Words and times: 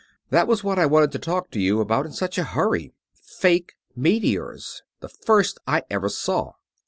That 0.31 0.47
was 0.47 0.63
what 0.63 0.79
I 0.79 0.87
want 0.87 1.11
to 1.11 1.19
talk 1.19 1.51
to 1.51 1.59
you 1.59 1.79
about 1.79 2.07
in 2.07 2.11
such 2.11 2.39
a 2.39 2.43
hurry 2.43 2.91
fake 3.13 3.73
meteors; 3.95 4.81
the 4.99 5.09
first 5.09 5.59
I 5.67 5.83
ever 5.91 6.09
saw." 6.09 6.53